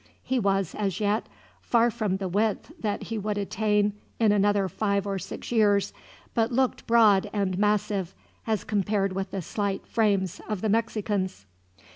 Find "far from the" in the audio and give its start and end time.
1.61-2.27